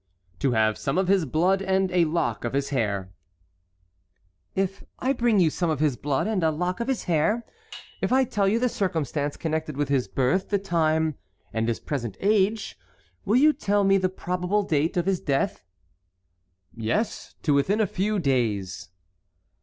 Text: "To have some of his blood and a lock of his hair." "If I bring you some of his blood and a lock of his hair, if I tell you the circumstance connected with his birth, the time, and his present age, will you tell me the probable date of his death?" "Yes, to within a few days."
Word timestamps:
"To 0.39 0.53
have 0.53 0.79
some 0.79 0.97
of 0.97 1.07
his 1.07 1.25
blood 1.25 1.61
and 1.61 1.91
a 1.91 2.05
lock 2.05 2.43
of 2.43 2.53
his 2.53 2.69
hair." 2.69 3.11
"If 4.55 4.83
I 4.97 5.13
bring 5.13 5.39
you 5.39 5.51
some 5.51 5.69
of 5.69 5.79
his 5.79 5.95
blood 5.95 6.25
and 6.25 6.43
a 6.43 6.49
lock 6.49 6.79
of 6.79 6.87
his 6.87 7.03
hair, 7.03 7.45
if 8.01 8.11
I 8.11 8.23
tell 8.23 8.47
you 8.47 8.57
the 8.57 8.67
circumstance 8.67 9.37
connected 9.37 9.77
with 9.77 9.89
his 9.89 10.07
birth, 10.07 10.49
the 10.49 10.57
time, 10.57 11.19
and 11.53 11.67
his 11.67 11.79
present 11.79 12.17
age, 12.19 12.79
will 13.25 13.35
you 13.35 13.53
tell 13.53 13.83
me 13.83 13.99
the 13.99 14.09
probable 14.09 14.63
date 14.63 14.97
of 14.97 15.05
his 15.05 15.19
death?" 15.19 15.61
"Yes, 16.73 17.35
to 17.43 17.53
within 17.53 17.79
a 17.79 17.85
few 17.85 18.17
days." 18.17 18.89